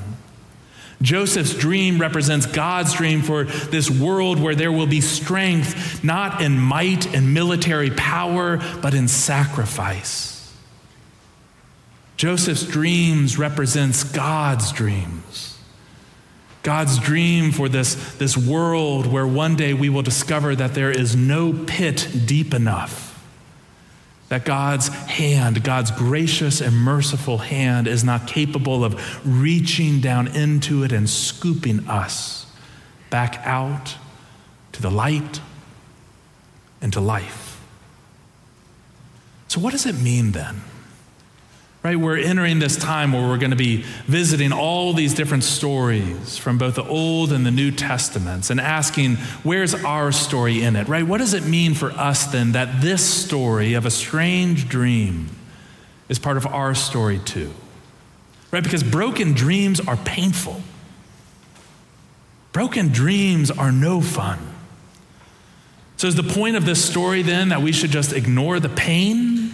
Joseph's 1.02 1.52
dream 1.52 2.00
represents 2.00 2.46
God's 2.46 2.94
dream 2.94 3.20
for 3.20 3.44
this 3.44 3.90
world 3.90 4.40
where 4.40 4.54
there 4.54 4.72
will 4.72 4.86
be 4.86 5.02
strength, 5.02 6.02
not 6.02 6.40
in 6.40 6.58
might 6.58 7.14
and 7.14 7.34
military 7.34 7.90
power, 7.90 8.56
but 8.80 8.94
in 8.94 9.08
sacrifice. 9.08 10.37
Joseph's 12.18 12.64
dreams 12.64 13.38
represents 13.38 14.02
God's 14.02 14.72
dreams. 14.72 15.56
God's 16.64 16.98
dream 16.98 17.52
for 17.52 17.68
this, 17.68 17.94
this 18.16 18.36
world 18.36 19.06
where 19.06 19.26
one 19.26 19.54
day 19.54 19.72
we 19.72 19.88
will 19.88 20.02
discover 20.02 20.56
that 20.56 20.74
there 20.74 20.90
is 20.90 21.14
no 21.14 21.52
pit 21.52 22.08
deep 22.26 22.52
enough. 22.52 23.24
That 24.30 24.44
God's 24.44 24.88
hand, 24.88 25.62
God's 25.62 25.92
gracious 25.92 26.60
and 26.60 26.76
merciful 26.76 27.38
hand, 27.38 27.86
is 27.86 28.02
not 28.02 28.26
capable 28.26 28.84
of 28.84 29.00
reaching 29.24 30.00
down 30.00 30.26
into 30.26 30.82
it 30.82 30.90
and 30.90 31.08
scooping 31.08 31.88
us 31.88 32.46
back 33.10 33.40
out 33.44 33.96
to 34.72 34.82
the 34.82 34.90
light 34.90 35.40
and 36.82 36.92
to 36.92 37.00
life. 37.00 37.64
So, 39.46 39.60
what 39.60 39.70
does 39.70 39.86
it 39.86 39.94
mean 39.94 40.32
then? 40.32 40.62
Right? 41.84 41.96
We're 41.96 42.18
entering 42.18 42.58
this 42.58 42.76
time 42.76 43.12
where 43.12 43.22
we're 43.22 43.38
going 43.38 43.52
to 43.52 43.56
be 43.56 43.84
visiting 44.06 44.52
all 44.52 44.92
these 44.92 45.14
different 45.14 45.44
stories 45.44 46.36
from 46.36 46.58
both 46.58 46.74
the 46.74 46.84
Old 46.84 47.32
and 47.32 47.46
the 47.46 47.52
New 47.52 47.70
Testaments 47.70 48.50
and 48.50 48.60
asking, 48.60 49.14
where's 49.44 49.74
our 49.74 50.10
story 50.10 50.62
in 50.62 50.74
it? 50.74 50.88
Right? 50.88 51.06
What 51.06 51.18
does 51.18 51.34
it 51.34 51.44
mean 51.44 51.74
for 51.74 51.92
us 51.92 52.26
then 52.26 52.52
that 52.52 52.80
this 52.80 53.08
story 53.08 53.74
of 53.74 53.86
a 53.86 53.90
strange 53.90 54.68
dream 54.68 55.28
is 56.08 56.18
part 56.18 56.36
of 56.36 56.46
our 56.46 56.74
story 56.74 57.20
too? 57.20 57.52
Right? 58.50 58.64
Because 58.64 58.82
broken 58.82 59.32
dreams 59.32 59.78
are 59.78 59.96
painful. 59.96 60.60
Broken 62.52 62.88
dreams 62.88 63.52
are 63.52 63.70
no 63.70 64.00
fun. 64.00 64.38
So, 65.96 66.06
is 66.06 66.14
the 66.14 66.22
point 66.22 66.56
of 66.56 66.64
this 66.64 66.84
story 66.84 67.22
then 67.22 67.50
that 67.50 67.60
we 67.60 67.72
should 67.72 67.90
just 67.90 68.12
ignore 68.12 68.58
the 68.60 68.68
pain 68.68 69.47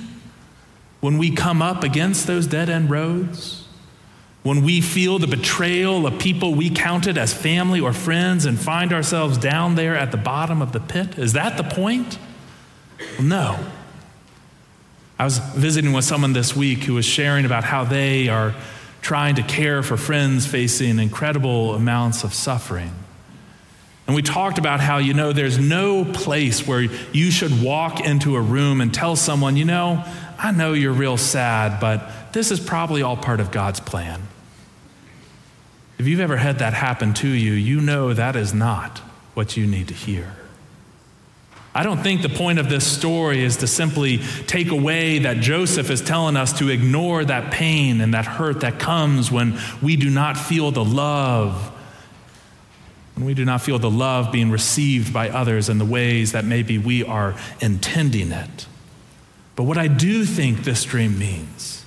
when 1.05 1.19
we 1.19 1.31
come 1.31 1.61
up 1.61 1.83
against 1.83 2.27
those 2.27 2.47
dead 2.47 2.71
end 2.71 2.89
roads? 2.89 3.69
When 4.43 4.63
we 4.65 4.81
feel 4.81 5.19
the 5.19 5.27
betrayal 5.27 6.07
of 6.07 6.19
people 6.19 6.55
we 6.55 6.71
counted 6.71 7.19
as 7.19 7.35
family 7.35 7.79
or 7.79 7.93
friends 7.93 8.47
and 8.47 8.59
find 8.59 8.91
ourselves 8.91 9.37
down 9.37 9.75
there 9.75 9.95
at 9.95 10.13
the 10.13 10.17
bottom 10.17 10.63
of 10.63 10.73
the 10.73 10.81
pit? 10.81 11.19
Is 11.19 11.35
that 11.35 11.59
the 11.59 11.63
point? 11.63 12.19
Well, 13.19 13.23
no. 13.23 13.67
I 15.19 15.25
was 15.25 15.37
visiting 15.37 15.93
with 15.93 16.07
someone 16.07 16.33
this 16.33 16.57
week 16.57 16.85
who 16.85 16.95
was 16.95 17.05
sharing 17.05 17.45
about 17.45 17.65
how 17.65 17.85
they 17.85 18.29
are 18.29 18.55
trying 19.03 19.35
to 19.35 19.43
care 19.43 19.83
for 19.83 19.99
friends 19.99 20.47
facing 20.47 20.99
incredible 20.99 21.75
amounts 21.75 22.25
of 22.25 22.33
suffering. 22.33 22.93
And 24.07 24.15
we 24.15 24.23
talked 24.23 24.59
about 24.59 24.81
how, 24.81 24.99
you 24.99 25.15
know, 25.15 25.33
there's 25.33 25.59
no 25.59 26.05
place 26.05 26.67
where 26.67 26.81
you 26.81 27.31
should 27.31 27.63
walk 27.63 28.01
into 28.01 28.37
a 28.37 28.41
room 28.41 28.83
and 28.83 28.93
tell 28.93 29.17
someone, 29.17 29.57
you 29.57 29.65
know, 29.65 30.05
I 30.45 30.51
know 30.51 30.75
you're 30.75 30.93
real 30.93 31.17
sad, 31.17 31.81
but 31.81 32.35
this 32.35 32.51
is 32.51 32.61
probably 32.61 33.01
all 33.01 33.17
part 33.17 33.41
of 33.41 33.51
God's 33.51 33.81
plan. 33.81 34.21
If 35.99 36.07
you've 36.07 36.21
ever 36.21 36.37
had 36.37 36.59
that 36.59 36.75
happen 36.75 37.15
to 37.15 37.29
you, 37.29 37.53
you 37.53 37.81
know 37.81 38.13
that 38.13 38.37
is 38.37 38.53
not 38.53 38.99
what 39.33 39.57
you 39.57 39.67
need 39.67 39.89
to 39.89 39.95
hear. 39.95 40.37
I 41.75 41.83
don't 41.83 42.03
think 42.03 42.21
the 42.21 42.29
point 42.29 42.59
of 42.59 42.69
this 42.69 42.87
story 42.87 43.43
is 43.43 43.57
to 43.57 43.67
simply 43.67 44.19
take 44.47 44.71
away 44.71 45.21
that 45.21 45.39
Joseph 45.39 45.89
is 45.89 46.03
telling 46.03 46.37
us 46.37 46.59
to 46.59 46.69
ignore 46.69 47.25
that 47.25 47.51
pain 47.51 48.03
and 48.03 48.13
that 48.13 48.27
hurt 48.27 48.61
that 48.61 48.79
comes 48.79 49.33
when 49.33 49.59
we 49.81 49.97
do 49.97 50.11
not 50.11 50.37
feel 50.37 50.71
the 50.71 50.85
love 50.85 51.71
when 53.15 53.25
we 53.25 53.33
do 53.33 53.47
not 53.47 53.63
feel 53.63 53.79
the 53.79 53.91
love 53.91 54.31
being 54.31 54.51
received 54.51 55.11
by 55.13 55.31
others 55.31 55.71
in 55.71 55.79
the 55.79 55.85
ways 55.85 56.33
that 56.33 56.45
maybe 56.45 56.79
we 56.79 57.05
are 57.05 57.35
intending 57.61 58.33
it. 58.33 58.67
But 59.57 59.65
what 59.65 59.79
I 59.79 59.89
do 59.89 60.25
think 60.25 60.65
this 60.65 60.85
dream 60.85 61.19
means 61.19 61.85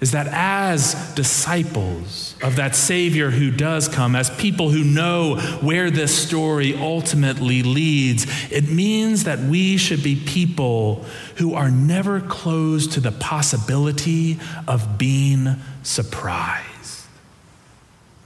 is 0.00 0.12
that 0.12 0.28
as 0.30 1.14
disciples 1.14 2.34
of 2.42 2.56
that 2.56 2.76
Savior 2.76 3.30
who 3.30 3.50
does 3.50 3.88
come, 3.88 4.14
as 4.14 4.28
people 4.36 4.68
who 4.68 4.84
know 4.84 5.36
where 5.62 5.90
this 5.90 6.16
story 6.16 6.74
ultimately 6.76 7.62
leads, 7.62 8.26
it 8.52 8.68
means 8.68 9.24
that 9.24 9.38
we 9.38 9.78
should 9.78 10.02
be 10.02 10.16
people 10.16 11.04
who 11.36 11.54
are 11.54 11.70
never 11.70 12.20
closed 12.20 12.92
to 12.92 13.00
the 13.00 13.12
possibility 13.12 14.38
of 14.68 14.98
being 14.98 15.56
surprised. 15.82 17.06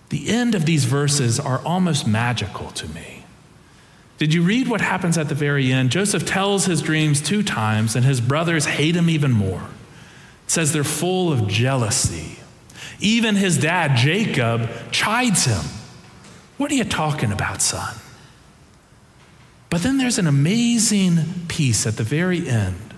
The 0.08 0.28
end 0.28 0.56
of 0.56 0.66
these 0.66 0.86
verses 0.86 1.38
are 1.38 1.60
almost 1.64 2.04
magical 2.04 2.70
to 2.72 2.88
me. 2.88 3.19
Did 4.20 4.34
you 4.34 4.42
read 4.42 4.68
what 4.68 4.82
happens 4.82 5.16
at 5.16 5.30
the 5.30 5.34
very 5.34 5.72
end? 5.72 5.90
Joseph 5.90 6.26
tells 6.26 6.66
his 6.66 6.82
dreams 6.82 7.22
two 7.22 7.42
times, 7.42 7.96
and 7.96 8.04
his 8.04 8.20
brothers 8.20 8.66
hate 8.66 8.94
him 8.94 9.08
even 9.08 9.32
more. 9.32 9.62
It 10.44 10.50
says 10.50 10.74
they're 10.74 10.84
full 10.84 11.32
of 11.32 11.48
jealousy. 11.48 12.38
Even 13.00 13.34
his 13.34 13.56
dad, 13.56 13.96
Jacob, 13.96 14.68
chides 14.90 15.46
him. 15.46 15.64
What 16.58 16.70
are 16.70 16.74
you 16.74 16.84
talking 16.84 17.32
about, 17.32 17.62
son? 17.62 17.96
But 19.70 19.82
then 19.82 19.96
there's 19.96 20.18
an 20.18 20.26
amazing 20.26 21.46
piece 21.48 21.86
at 21.86 21.96
the 21.96 22.04
very 22.04 22.46
end 22.46 22.92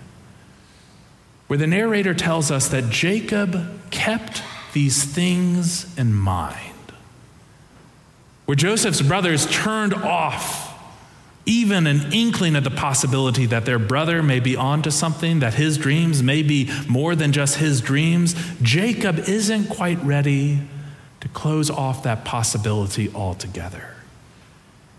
where 1.47 1.57
the 1.57 1.67
narrator 1.67 2.13
tells 2.13 2.51
us 2.51 2.67
that 2.67 2.89
Jacob 2.89 3.79
kept 3.91 4.43
these 4.73 5.05
things 5.05 5.97
in 5.97 6.13
mind 6.13 6.73
where 8.45 8.55
Joseph's 8.55 9.01
brothers 9.01 9.45
turned 9.45 9.93
off 9.93 10.62
even 11.45 11.87
an 11.87 12.13
inkling 12.13 12.55
of 12.55 12.63
the 12.63 12.71
possibility 12.71 13.45
that 13.47 13.65
their 13.65 13.79
brother 13.79 14.23
may 14.23 14.39
be 14.39 14.55
onto 14.55 14.89
something, 14.89 15.39
that 15.39 15.55
his 15.55 15.77
dreams 15.77 16.23
may 16.23 16.41
be 16.41 16.71
more 16.87 17.15
than 17.15 17.31
just 17.31 17.57
his 17.57 17.81
dreams, 17.81 18.35
Jacob 18.61 19.19
isn't 19.19 19.67
quite 19.67 20.01
ready 20.03 20.61
to 21.19 21.27
close 21.29 21.69
off 21.69 22.03
that 22.03 22.23
possibility 22.23 23.09
altogether. 23.13 23.95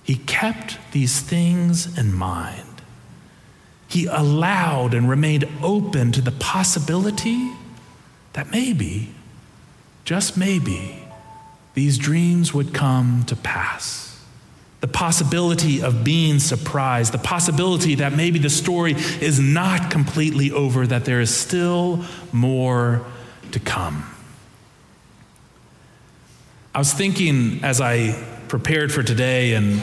He 0.02 0.16
kept 0.16 0.78
these 0.92 1.20
things 1.20 1.98
in 1.98 2.12
mind. 2.12 2.82
He 3.88 4.06
allowed 4.06 4.92
and 4.92 5.08
remained 5.08 5.48
open 5.62 6.12
to 6.12 6.20
the 6.20 6.32
possibility 6.32 7.52
that 8.34 8.50
maybe, 8.50 9.14
just 10.04 10.36
maybe, 10.36 11.00
these 11.74 11.96
dreams 11.96 12.52
would 12.52 12.74
come 12.74 13.24
to 13.28 13.36
pass. 13.36 14.13
The 14.84 14.88
possibility 14.88 15.82
of 15.82 16.04
being 16.04 16.38
surprised, 16.38 17.12
the 17.12 17.18
possibility 17.18 17.94
that 17.94 18.12
maybe 18.12 18.38
the 18.38 18.50
story 18.50 18.92
is 18.92 19.40
not 19.40 19.90
completely 19.90 20.52
over, 20.52 20.86
that 20.86 21.06
there 21.06 21.22
is 21.22 21.34
still 21.34 22.04
more 22.32 23.02
to 23.52 23.60
come. 23.60 24.04
I 26.74 26.80
was 26.80 26.92
thinking 26.92 27.64
as 27.64 27.80
I 27.80 28.12
prepared 28.48 28.92
for 28.92 29.02
today 29.02 29.54
and 29.54 29.82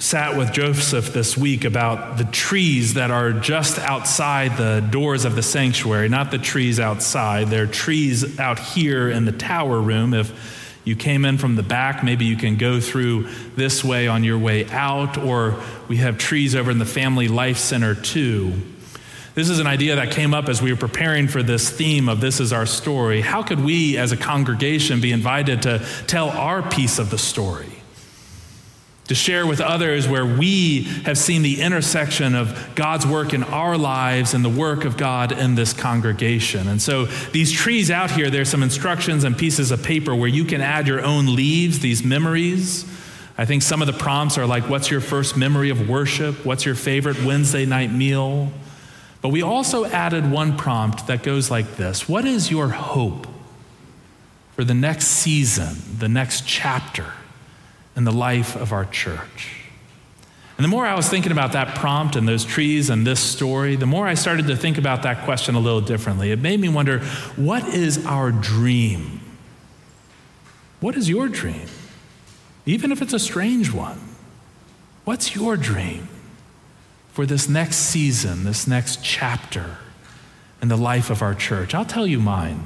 sat 0.00 0.36
with 0.36 0.52
Joseph 0.52 1.12
this 1.12 1.36
week 1.36 1.64
about 1.64 2.18
the 2.18 2.24
trees 2.24 2.94
that 2.94 3.12
are 3.12 3.30
just 3.30 3.78
outside 3.78 4.56
the 4.56 4.80
doors 4.90 5.24
of 5.24 5.36
the 5.36 5.42
sanctuary, 5.42 6.08
not 6.08 6.32
the 6.32 6.38
trees 6.38 6.80
outside. 6.80 7.46
They're 7.46 7.68
trees 7.68 8.40
out 8.40 8.58
here 8.58 9.08
in 9.08 9.24
the 9.24 9.30
tower 9.30 9.80
room. 9.80 10.14
If 10.14 10.65
you 10.86 10.94
came 10.94 11.24
in 11.24 11.36
from 11.36 11.56
the 11.56 11.64
back, 11.64 12.04
maybe 12.04 12.24
you 12.24 12.36
can 12.36 12.56
go 12.56 12.80
through 12.80 13.28
this 13.56 13.82
way 13.82 14.06
on 14.06 14.22
your 14.22 14.38
way 14.38 14.70
out, 14.70 15.18
or 15.18 15.60
we 15.88 15.96
have 15.96 16.16
trees 16.16 16.54
over 16.54 16.70
in 16.70 16.78
the 16.78 16.86
Family 16.86 17.26
Life 17.26 17.58
Center 17.58 17.96
too. 17.96 18.52
This 19.34 19.50
is 19.50 19.58
an 19.58 19.66
idea 19.66 19.96
that 19.96 20.12
came 20.12 20.32
up 20.32 20.48
as 20.48 20.62
we 20.62 20.72
were 20.72 20.78
preparing 20.78 21.26
for 21.26 21.42
this 21.42 21.68
theme 21.68 22.08
of 22.08 22.20
This 22.20 22.38
is 22.38 22.52
Our 22.52 22.66
Story. 22.66 23.20
How 23.20 23.42
could 23.42 23.62
we 23.62 23.98
as 23.98 24.12
a 24.12 24.16
congregation 24.16 25.00
be 25.00 25.10
invited 25.10 25.62
to 25.62 25.84
tell 26.06 26.30
our 26.30 26.62
piece 26.62 27.00
of 27.00 27.10
the 27.10 27.18
story? 27.18 27.75
To 29.08 29.14
share 29.14 29.46
with 29.46 29.60
others 29.60 30.08
where 30.08 30.26
we 30.26 30.82
have 31.04 31.16
seen 31.16 31.42
the 31.42 31.60
intersection 31.60 32.34
of 32.34 32.74
God's 32.74 33.06
work 33.06 33.32
in 33.32 33.44
our 33.44 33.78
lives 33.78 34.34
and 34.34 34.44
the 34.44 34.50
work 34.50 34.84
of 34.84 34.96
God 34.96 35.32
in 35.32 35.54
this 35.54 35.72
congregation. 35.72 36.68
And 36.68 36.82
so, 36.82 37.04
these 37.32 37.52
trees 37.52 37.90
out 37.90 38.10
here, 38.10 38.30
there's 38.30 38.48
some 38.48 38.62
instructions 38.62 39.24
and 39.24 39.36
pieces 39.38 39.70
of 39.70 39.82
paper 39.82 40.14
where 40.14 40.28
you 40.28 40.44
can 40.44 40.60
add 40.60 40.88
your 40.88 41.04
own 41.04 41.36
leaves, 41.36 41.78
these 41.78 42.04
memories. 42.04 42.84
I 43.38 43.44
think 43.44 43.62
some 43.62 43.80
of 43.80 43.86
the 43.86 43.92
prompts 43.92 44.38
are 44.38 44.46
like, 44.46 44.68
What's 44.68 44.90
your 44.90 45.00
first 45.00 45.36
memory 45.36 45.70
of 45.70 45.88
worship? 45.88 46.44
What's 46.44 46.64
your 46.64 46.74
favorite 46.74 47.22
Wednesday 47.22 47.64
night 47.64 47.92
meal? 47.92 48.50
But 49.22 49.28
we 49.28 49.42
also 49.42 49.84
added 49.84 50.30
one 50.30 50.56
prompt 50.56 51.06
that 51.06 51.22
goes 51.22 51.50
like 51.50 51.76
this 51.76 52.08
What 52.08 52.24
is 52.24 52.50
your 52.50 52.70
hope 52.70 53.26
for 54.56 54.64
the 54.64 54.74
next 54.74 55.06
season, 55.06 55.76
the 55.98 56.08
next 56.08 56.46
chapter? 56.46 57.12
In 57.96 58.04
the 58.04 58.12
life 58.12 58.54
of 58.54 58.72
our 58.72 58.84
church. 58.84 59.62
And 60.56 60.64
the 60.64 60.68
more 60.68 60.86
I 60.86 60.94
was 60.94 61.08
thinking 61.08 61.32
about 61.32 61.52
that 61.52 61.74
prompt 61.74 62.16
and 62.16 62.26
those 62.26 62.44
trees 62.44 62.88
and 62.88 63.06
this 63.06 63.20
story, 63.20 63.76
the 63.76 63.86
more 63.86 64.06
I 64.06 64.14
started 64.14 64.46
to 64.46 64.56
think 64.56 64.78
about 64.78 65.02
that 65.02 65.24
question 65.24 65.54
a 65.54 65.60
little 65.60 65.82
differently. 65.82 66.30
It 66.30 66.38
made 66.38 66.60
me 66.60 66.68
wonder 66.68 67.00
what 67.36 67.66
is 67.68 68.06
our 68.06 68.30
dream? 68.32 69.20
What 70.80 70.96
is 70.96 71.08
your 71.08 71.28
dream? 71.28 71.68
Even 72.64 72.90
if 72.90 73.02
it's 73.02 73.12
a 73.12 73.18
strange 73.18 73.72
one, 73.72 74.00
what's 75.04 75.34
your 75.34 75.56
dream 75.56 76.08
for 77.12 77.26
this 77.26 77.48
next 77.48 77.76
season, 77.76 78.44
this 78.44 78.66
next 78.66 79.02
chapter 79.02 79.78
in 80.62 80.68
the 80.68 80.76
life 80.76 81.10
of 81.10 81.22
our 81.22 81.34
church? 81.34 81.74
I'll 81.74 81.84
tell 81.84 82.06
you 82.06 82.18
mine. 82.18 82.64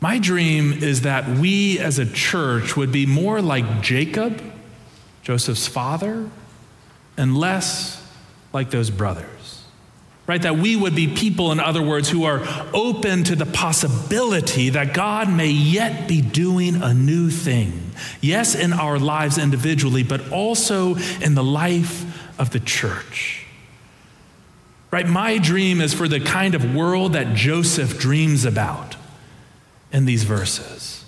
My 0.00 0.18
dream 0.18 0.72
is 0.72 1.02
that 1.02 1.28
we 1.28 1.78
as 1.78 1.98
a 1.98 2.06
church 2.06 2.76
would 2.76 2.92
be 2.92 3.06
more 3.06 3.40
like 3.40 3.80
Jacob, 3.80 4.42
Joseph's 5.22 5.66
father, 5.66 6.28
and 7.16 7.36
less 7.36 8.06
like 8.52 8.70
those 8.70 8.90
brothers. 8.90 9.64
Right? 10.26 10.42
That 10.42 10.58
we 10.58 10.74
would 10.76 10.94
be 10.94 11.06
people, 11.06 11.52
in 11.52 11.60
other 11.60 11.82
words, 11.82 12.10
who 12.10 12.24
are 12.24 12.42
open 12.74 13.22
to 13.24 13.36
the 13.36 13.46
possibility 13.46 14.70
that 14.70 14.92
God 14.92 15.30
may 15.30 15.50
yet 15.50 16.08
be 16.08 16.20
doing 16.20 16.82
a 16.82 16.92
new 16.92 17.30
thing. 17.30 17.92
Yes, 18.20 18.54
in 18.54 18.72
our 18.72 18.98
lives 18.98 19.38
individually, 19.38 20.02
but 20.02 20.32
also 20.32 20.96
in 21.22 21.34
the 21.34 21.44
life 21.44 22.04
of 22.40 22.50
the 22.50 22.60
church. 22.60 23.46
Right? 24.90 25.06
My 25.06 25.38
dream 25.38 25.80
is 25.80 25.94
for 25.94 26.08
the 26.08 26.20
kind 26.20 26.54
of 26.54 26.74
world 26.74 27.12
that 27.14 27.34
Joseph 27.34 27.98
dreams 27.98 28.44
about 28.44 28.85
in 29.92 30.04
these 30.04 30.24
verses, 30.24 31.04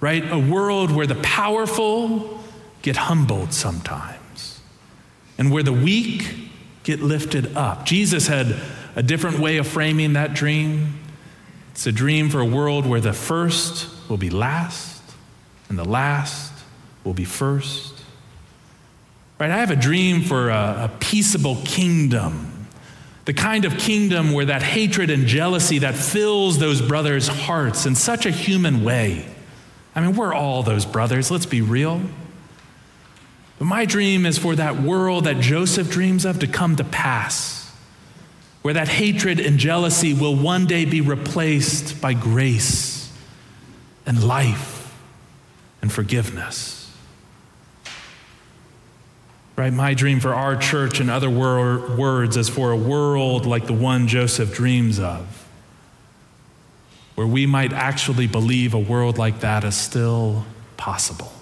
right? 0.00 0.30
A 0.30 0.38
world 0.38 0.90
where 0.90 1.06
the 1.06 1.16
powerful 1.16 2.40
get 2.82 2.96
humbled 2.96 3.52
sometimes 3.52 4.60
and 5.38 5.50
where 5.50 5.62
the 5.62 5.72
weak 5.72 6.50
get 6.84 7.00
lifted 7.00 7.56
up. 7.56 7.84
Jesus 7.86 8.26
had 8.26 8.54
a 8.96 9.02
different 9.02 9.38
way 9.38 9.56
of 9.58 9.66
framing 9.66 10.12
that 10.14 10.34
dream. 10.34 10.98
It's 11.70 11.86
a 11.86 11.92
dream 11.92 12.28
for 12.28 12.40
a 12.40 12.44
world 12.44 12.86
where 12.86 13.00
the 13.00 13.12
first 13.12 13.88
will 14.08 14.18
be 14.18 14.30
last 14.30 15.02
and 15.68 15.78
the 15.78 15.84
last 15.84 16.52
will 17.04 17.14
be 17.14 17.24
first. 17.24 17.94
Right? 19.38 19.50
I 19.50 19.56
have 19.58 19.70
a 19.70 19.76
dream 19.76 20.22
for 20.22 20.50
a, 20.50 20.84
a 20.84 20.90
peaceable 21.00 21.56
kingdom. 21.64 22.51
The 23.24 23.32
kind 23.32 23.64
of 23.64 23.78
kingdom 23.78 24.32
where 24.32 24.46
that 24.46 24.62
hatred 24.62 25.10
and 25.10 25.26
jealousy 25.26 25.78
that 25.78 25.94
fills 25.94 26.58
those 26.58 26.82
brothers' 26.82 27.28
hearts 27.28 27.86
in 27.86 27.94
such 27.94 28.26
a 28.26 28.30
human 28.30 28.82
way. 28.82 29.26
I 29.94 30.00
mean, 30.00 30.16
we're 30.16 30.34
all 30.34 30.62
those 30.62 30.84
brothers, 30.84 31.30
let's 31.30 31.46
be 31.46 31.60
real. 31.60 32.00
But 33.58 33.66
my 33.66 33.84
dream 33.84 34.26
is 34.26 34.38
for 34.38 34.56
that 34.56 34.82
world 34.82 35.24
that 35.24 35.38
Joseph 35.38 35.88
dreams 35.88 36.24
of 36.24 36.40
to 36.40 36.48
come 36.48 36.74
to 36.76 36.84
pass, 36.84 37.72
where 38.62 38.74
that 38.74 38.88
hatred 38.88 39.38
and 39.38 39.58
jealousy 39.58 40.14
will 40.14 40.34
one 40.34 40.66
day 40.66 40.84
be 40.84 41.00
replaced 41.00 42.00
by 42.00 42.14
grace 42.14 43.12
and 44.04 44.24
life 44.24 44.92
and 45.80 45.92
forgiveness. 45.92 46.81
Right? 49.54 49.72
My 49.72 49.92
dream 49.94 50.20
for 50.20 50.34
our 50.34 50.56
church, 50.56 51.00
in 51.00 51.10
other 51.10 51.28
wor- 51.28 51.96
words, 51.96 52.36
is 52.36 52.48
for 52.48 52.70
a 52.70 52.76
world 52.76 53.44
like 53.44 53.66
the 53.66 53.74
one 53.74 54.08
Joseph 54.08 54.54
dreams 54.54 54.98
of, 54.98 55.46
where 57.16 57.26
we 57.26 57.44
might 57.44 57.72
actually 57.72 58.26
believe 58.26 58.72
a 58.72 58.78
world 58.78 59.18
like 59.18 59.40
that 59.40 59.62
is 59.64 59.76
still 59.76 60.46
possible. 60.78 61.32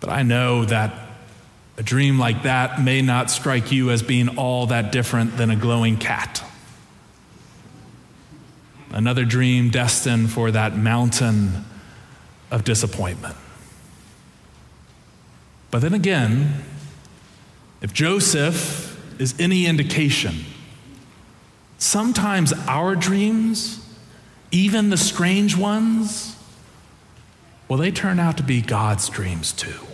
But 0.00 0.10
I 0.10 0.22
know 0.22 0.64
that 0.64 0.94
a 1.76 1.82
dream 1.82 2.18
like 2.18 2.42
that 2.44 2.82
may 2.82 3.02
not 3.02 3.30
strike 3.30 3.70
you 3.70 3.90
as 3.90 4.02
being 4.02 4.38
all 4.38 4.66
that 4.66 4.92
different 4.92 5.36
than 5.36 5.50
a 5.50 5.56
glowing 5.56 5.96
cat. 5.96 6.42
Another 8.90 9.24
dream 9.24 9.70
destined 9.70 10.30
for 10.30 10.50
that 10.50 10.76
mountain 10.76 11.64
of 12.50 12.64
disappointment. 12.64 13.36
But 15.70 15.80
then 15.80 15.94
again, 15.94 16.62
if 17.80 17.92
Joseph 17.92 18.96
is 19.20 19.34
any 19.38 19.66
indication, 19.66 20.44
sometimes 21.76 22.52
our 22.66 22.96
dreams, 22.96 23.84
even 24.50 24.90
the 24.90 24.96
strange 24.96 25.56
ones, 25.56 26.36
well, 27.68 27.78
they 27.78 27.90
turn 27.90 28.18
out 28.18 28.38
to 28.38 28.42
be 28.42 28.62
God's 28.62 29.08
dreams 29.08 29.52
too. 29.52 29.86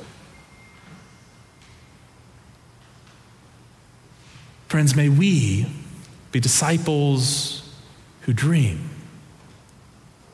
Friends, 4.68 4.94
may 4.94 5.08
we 5.08 5.66
be 6.32 6.40
disciples 6.40 7.74
who 8.22 8.32
dream, 8.32 8.90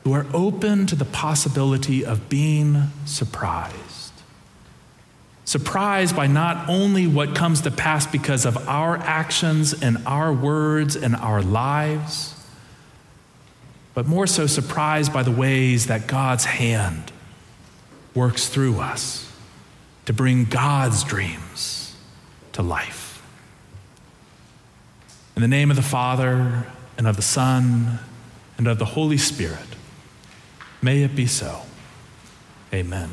who 0.03 0.13
are 0.13 0.25
open 0.33 0.85
to 0.87 0.95
the 0.95 1.05
possibility 1.05 2.05
of 2.05 2.29
being 2.29 2.87
surprised. 3.05 4.00
Surprised 5.51 6.15
by 6.15 6.27
not 6.27 6.69
only 6.69 7.05
what 7.05 7.35
comes 7.35 7.59
to 7.59 7.69
pass 7.69 8.07
because 8.07 8.45
of 8.45 8.69
our 8.69 8.95
actions 8.95 9.73
and 9.73 9.97
our 10.05 10.31
words 10.31 10.95
and 10.95 11.13
our 11.13 11.41
lives, 11.41 12.33
but 13.93 14.07
more 14.07 14.25
so 14.25 14.47
surprised 14.47 15.11
by 15.11 15.23
the 15.23 15.31
ways 15.31 15.87
that 15.87 16.07
God's 16.07 16.45
hand 16.45 17.11
works 18.15 18.47
through 18.47 18.79
us 18.79 19.29
to 20.05 20.13
bring 20.13 20.45
God's 20.45 21.03
dreams 21.03 21.97
to 22.53 22.61
life. 22.61 23.21
In 25.35 25.41
the 25.41 25.49
name 25.49 25.69
of 25.69 25.75
the 25.75 25.83
Father, 25.83 26.65
and 26.97 27.05
of 27.05 27.17
the 27.17 27.21
Son, 27.21 27.99
and 28.57 28.67
of 28.69 28.79
the 28.79 28.85
Holy 28.85 29.17
Spirit, 29.17 29.75
may 30.81 31.03
it 31.03 31.13
be 31.13 31.25
so. 31.25 31.63
Amen. 32.73 33.09